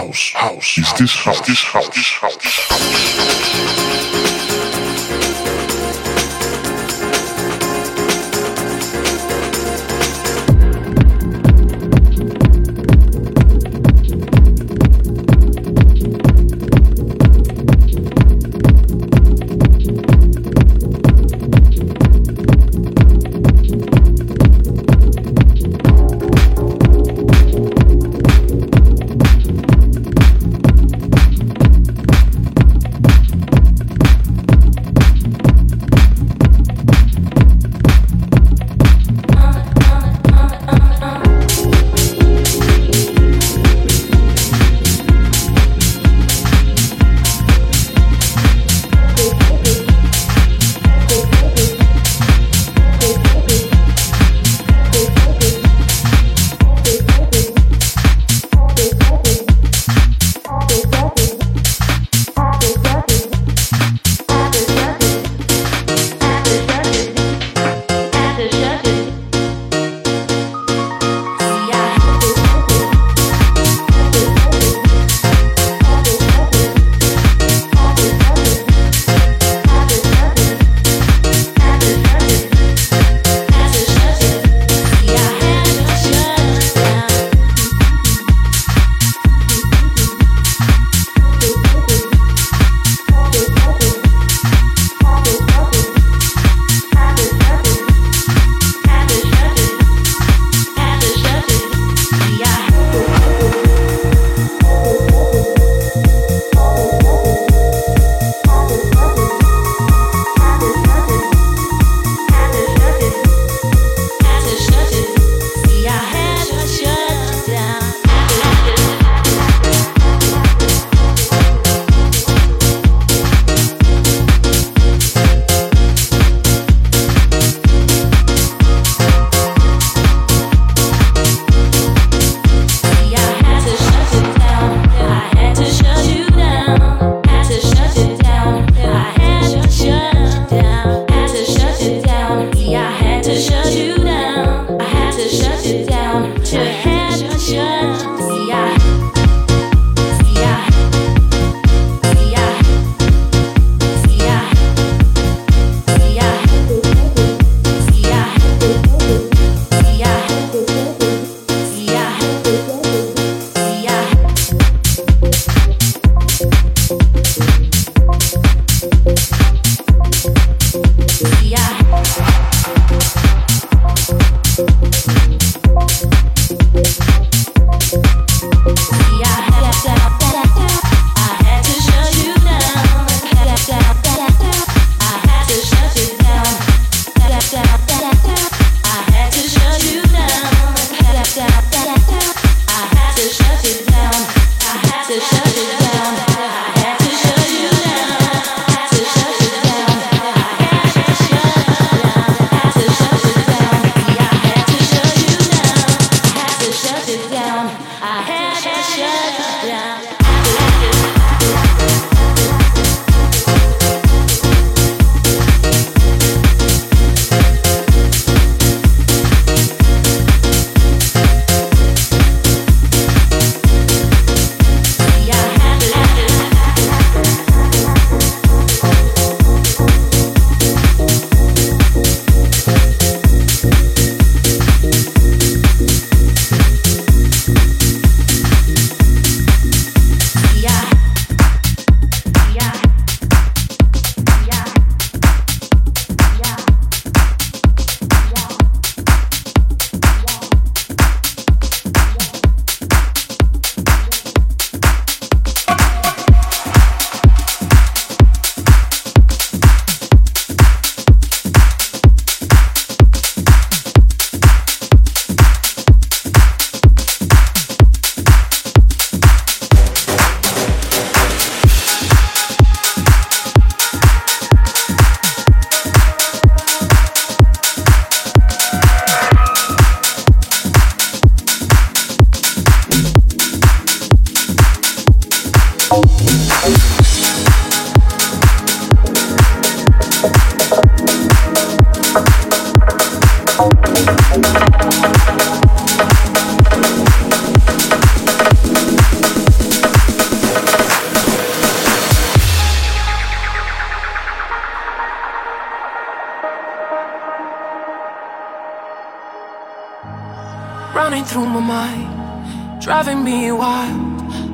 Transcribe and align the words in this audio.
house, 0.00 0.32
house? 0.32 0.78
Is 0.78 0.92
this 0.94 1.14
house? 1.14 1.46
This 1.46 1.62
house, 1.62 1.88
this 1.88 2.08
house, 2.08 2.36
house? 2.68 4.59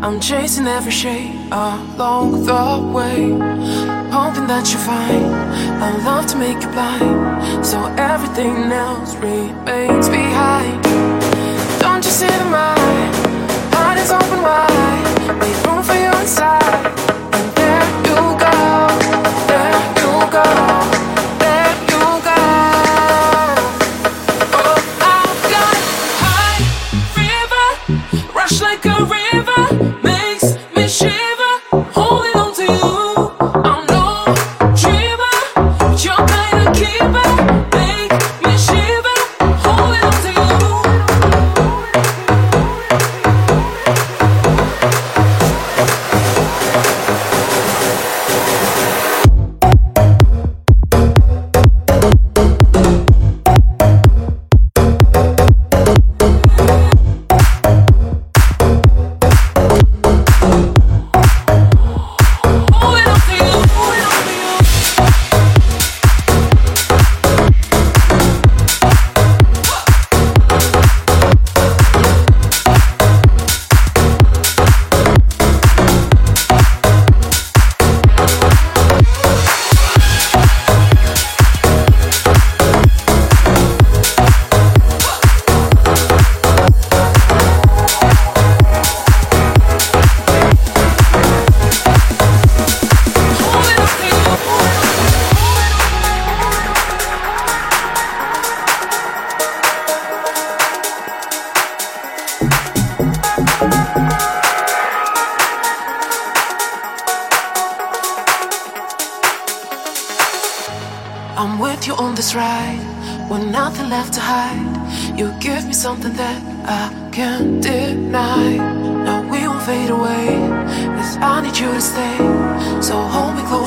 I'm 0.06 0.20
chasing 0.20 0.69
every 0.69 0.93
shade 0.93 1.35
along 1.50 2.44
the 2.44 2.93
way, 2.94 3.31
hoping 4.14 4.47
that 4.47 4.70
you 4.70 4.79
find 4.79 5.35
a 5.82 5.99
love 6.05 6.29
to 6.29 6.37
make 6.37 6.62
you 6.62 6.69
blind, 6.69 7.67
so 7.67 7.93
everything 7.99 8.70
else 8.70 9.17
remains 9.17 10.08
behind. 10.08 10.81
Don't 11.81 12.05
you 12.05 12.12
see 12.12 12.29
the 12.29 12.44
mind? 12.44 13.14
Heart 13.75 13.99
is 13.99 14.12
open 14.12 14.43
wide, 14.47 15.38
make 15.41 15.58
room 15.67 15.82
for 15.82 15.94
you 15.94 16.12
inside, 16.23 16.75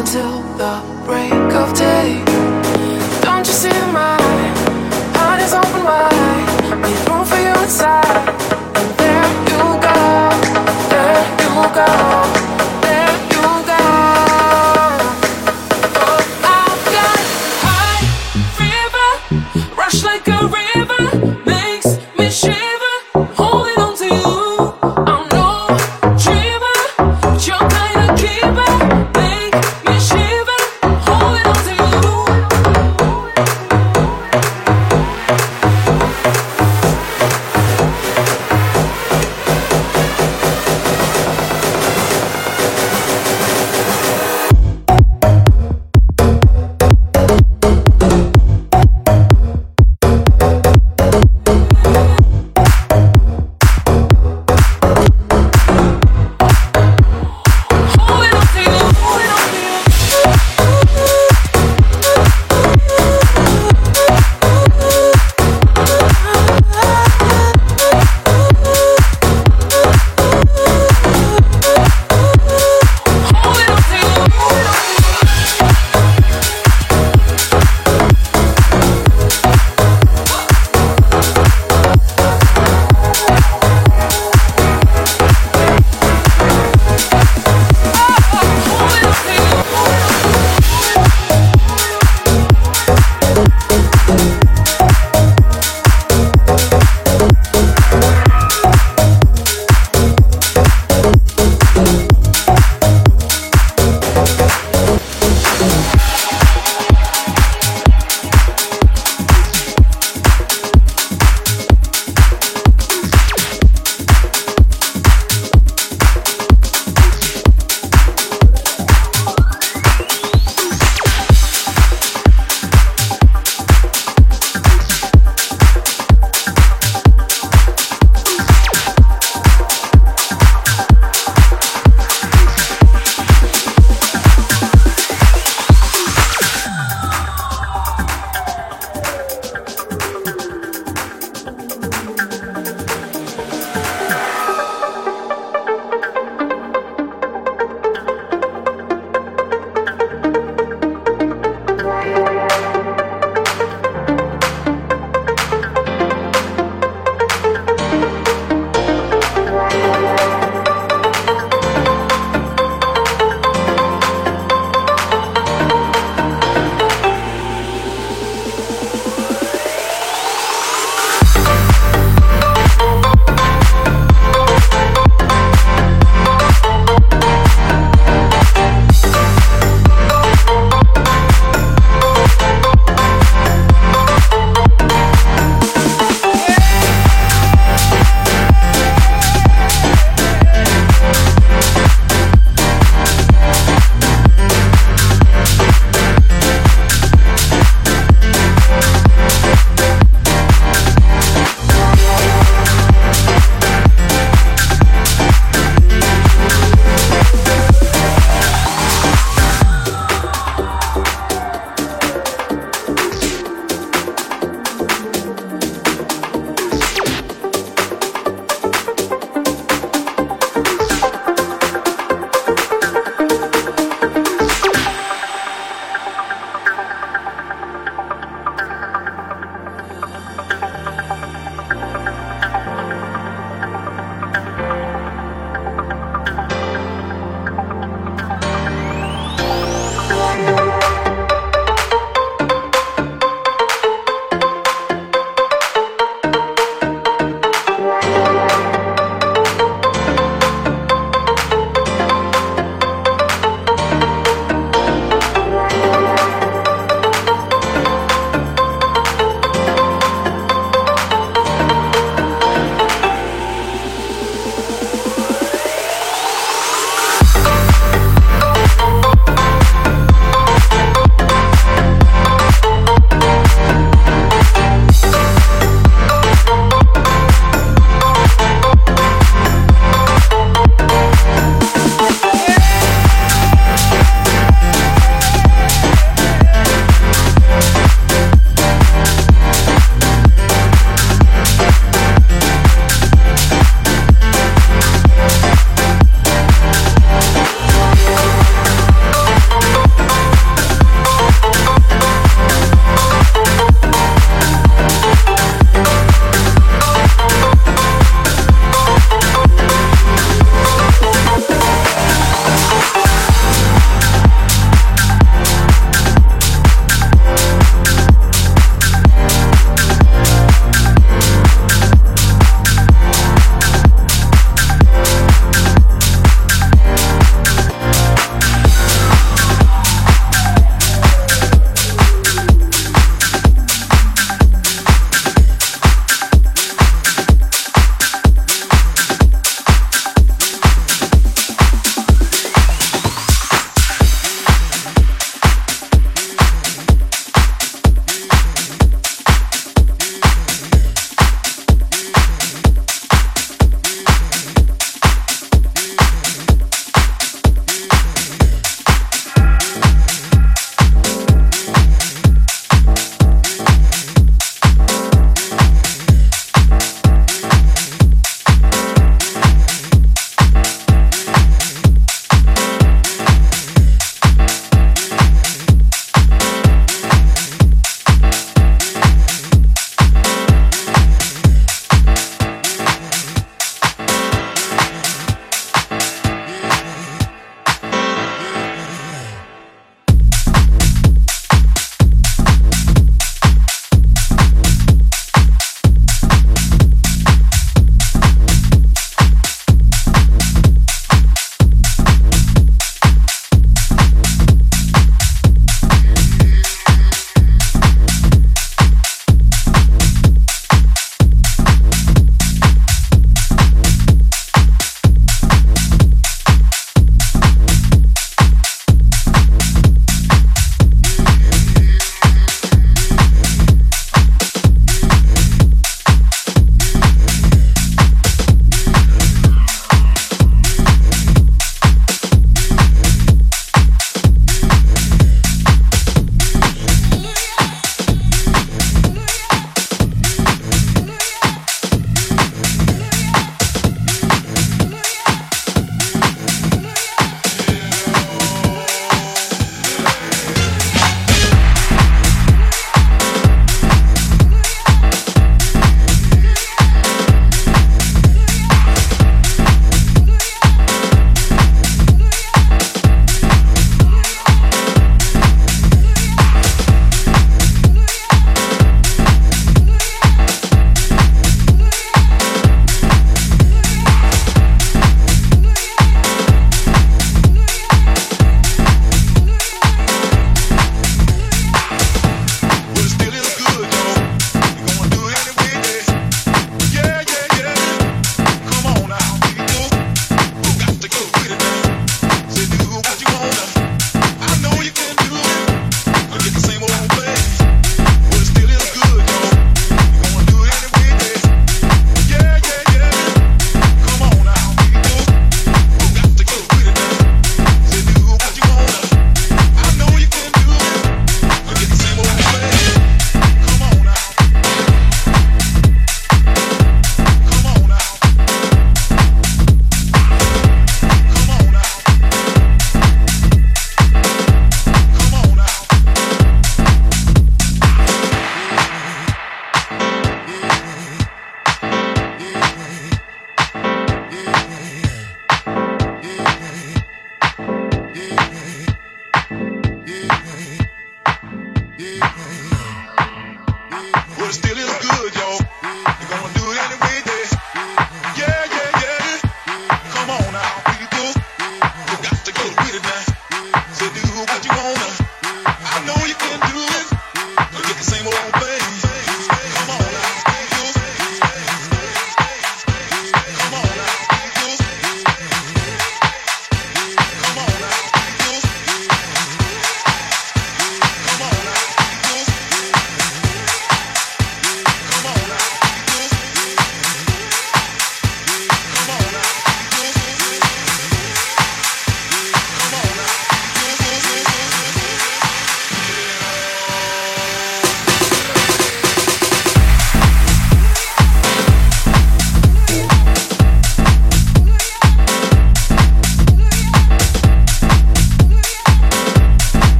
until 0.00 0.40
the 0.56 0.80
break 1.04 1.30
of 1.52 1.74
day. 1.74 2.39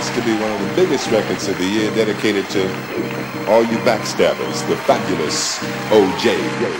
has 0.00 0.16
to 0.16 0.24
be 0.24 0.32
one 0.40 0.50
of 0.50 0.60
the 0.66 0.74
biggest 0.76 1.10
records 1.10 1.46
of 1.48 1.58
the 1.58 1.66
year 1.66 1.94
dedicated 1.94 2.48
to 2.48 2.62
all 3.50 3.62
you 3.62 3.76
backstabbers, 3.84 4.66
the 4.68 4.76
fabulous 4.88 5.58
OJ. 5.90 6.24
Yo, 6.62 6.70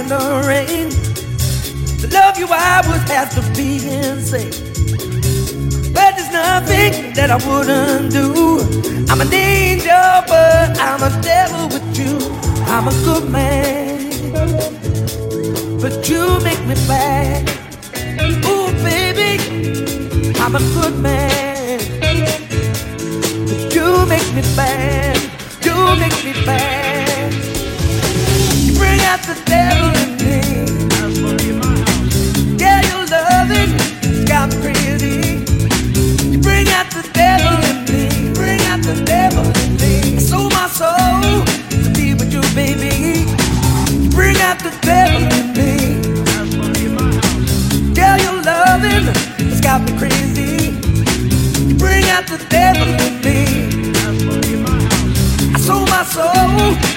in 0.00 0.08
the 0.08 0.42
rain. 0.48 0.88
To 2.00 2.06
love 2.08 2.38
you, 2.38 2.46
I 2.48 2.80
would 2.88 3.04
have 3.10 3.30
to 3.36 3.42
be 3.56 3.70
insane. 3.98 4.52
But 5.92 6.10
there's 6.16 6.32
nothing 6.32 7.12
that 7.14 7.28
I 7.30 7.38
wouldn't 7.46 8.10
do. 8.10 8.26
I'm 9.10 9.20
an 9.20 9.32
angel, 9.32 10.10
but 10.32 10.78
I'm 10.88 11.02
a 11.02 11.12
devil 11.20 11.64
with 11.74 11.88
you. 12.00 12.14
I'm 12.74 12.88
a 12.88 12.94
good 13.06 13.28
man, 13.28 14.10
but 15.82 16.08
you 16.08 16.24
make 16.48 16.62
me 16.70 16.76
bad. 16.88 17.42
Ooh, 18.46 18.72
baby, 18.88 19.32
I'm 20.42 20.54
a 20.56 20.62
good 20.76 20.96
man, 20.98 21.78
but 23.48 23.74
you 23.74 24.06
make 24.06 24.28
me 24.36 24.42
bad. 24.56 25.16
You 25.64 25.76
make 26.02 26.18
me 26.24 26.32
bad 26.46 27.09
got 29.10 29.26
the 29.26 29.34
devil 29.44 29.90
in 30.02 30.10
me. 30.22 30.38
Yeah, 32.62 32.80
your 32.90 33.04
loving 33.10 33.72
has 34.06 34.24
got 34.24 34.50
bring 36.46 36.68
out 36.78 36.88
the 36.94 37.02
devil 37.12 37.56
in 37.70 37.78
me. 37.90 38.32
Bring 38.34 38.60
out 38.70 38.82
the 38.84 39.02
devil 39.04 39.46
in 39.62 39.70
me. 39.82 40.20
Sold 40.20 40.52
my 40.52 40.68
soul 40.68 41.42
to 41.82 41.90
be 41.98 42.14
with 42.14 42.32
you, 42.32 42.42
baby. 42.54 43.26
Bring 44.14 44.36
out 44.48 44.60
the 44.60 44.70
devil 44.80 45.22
in 45.38 45.46
me. 45.58 45.72
Yeah, 47.96 48.16
your 48.24 48.38
loving 48.42 49.06
has 49.50 49.60
got 49.60 49.80
me 49.86 49.92
crazy. 49.98 50.70
Bring 51.82 52.04
out 52.14 52.28
the 52.28 52.38
devil 52.48 52.86
in 53.06 53.14
me. 53.26 53.38
I 55.52 55.58
sold 55.58 55.88
my 55.88 56.04
soul. 56.04 56.89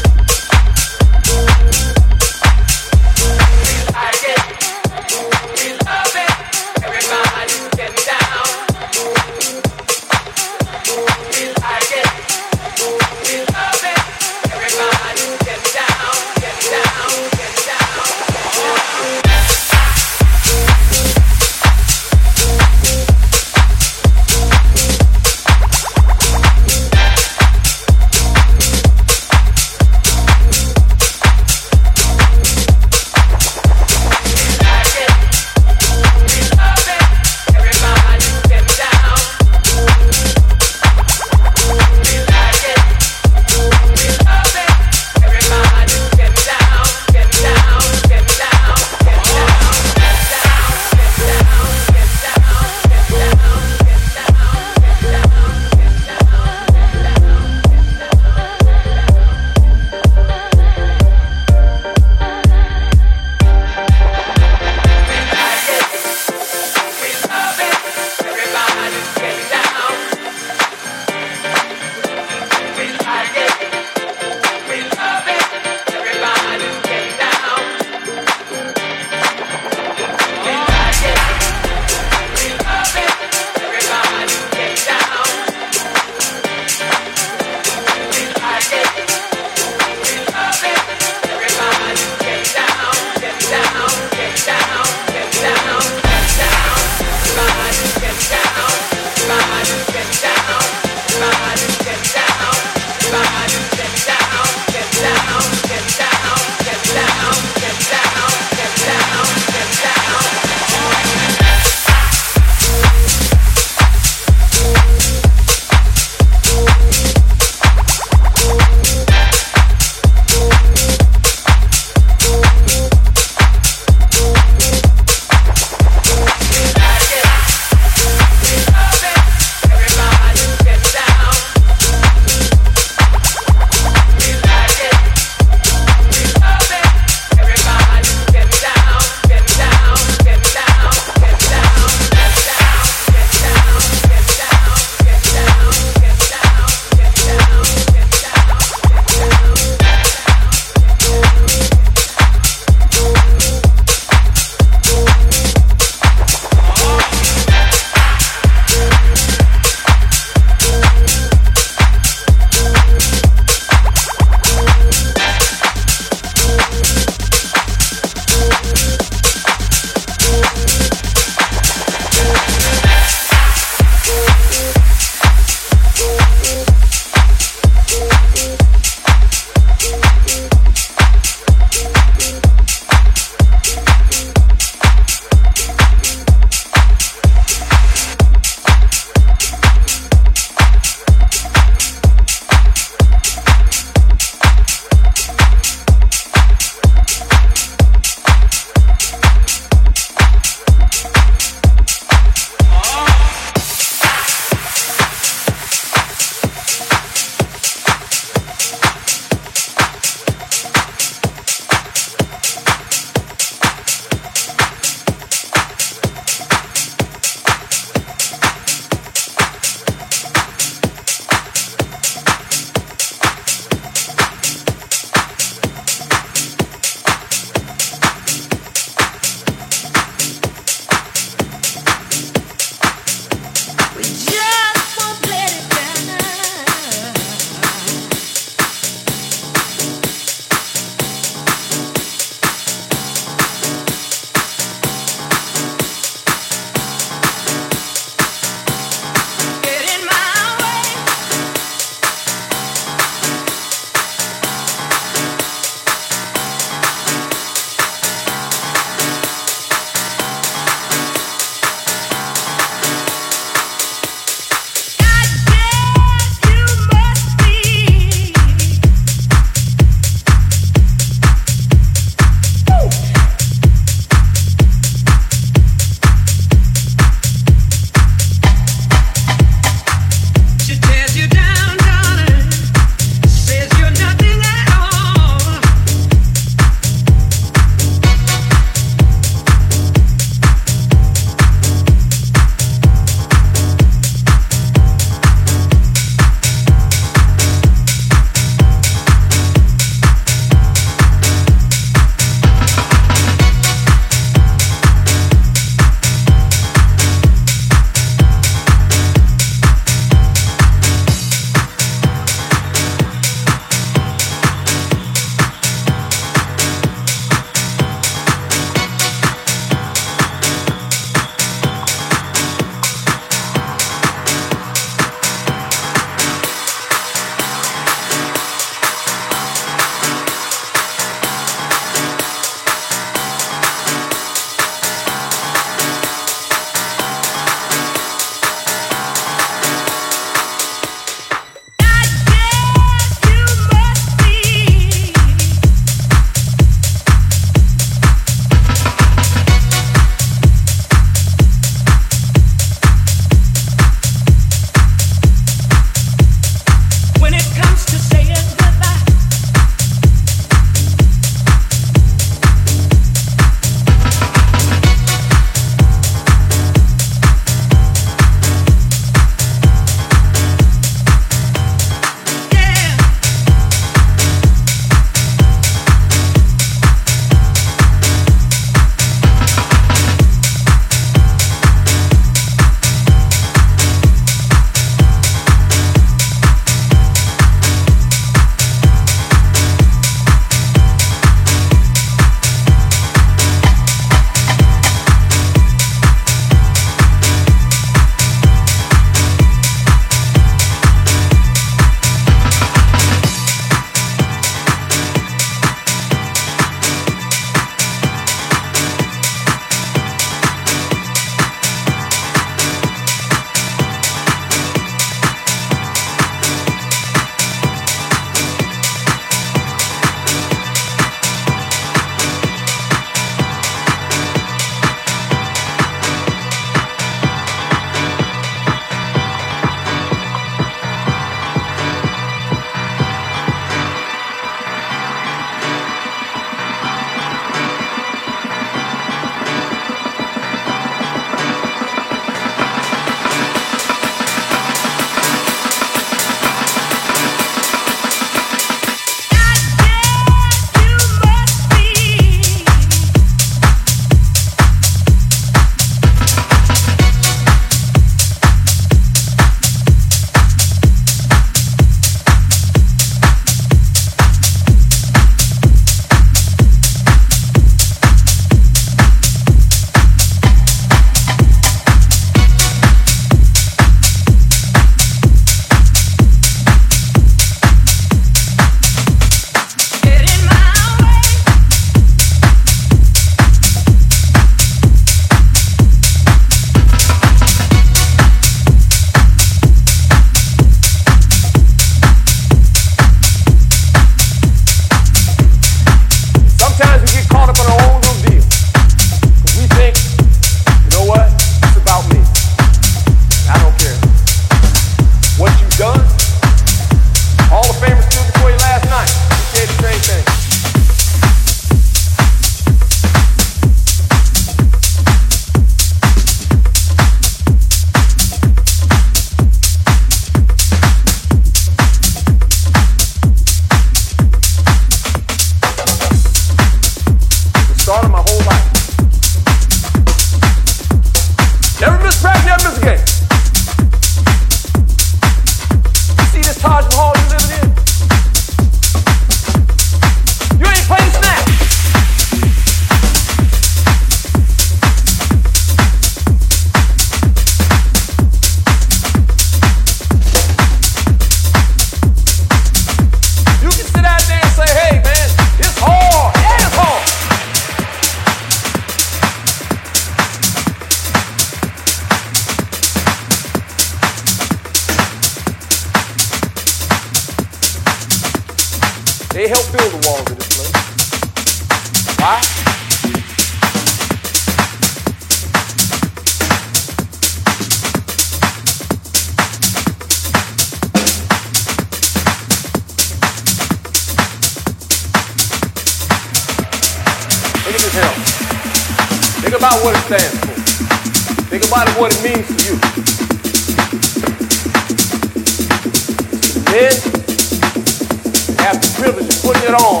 have 596.82 598.80
the 598.80 598.94
privilege 598.98 599.28
of 599.28 599.42
putting 599.42 599.64
it 599.64 599.74
on, 599.74 600.00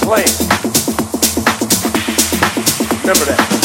playing. 0.00 0.32
Remember 3.02 3.26
that. 3.26 3.63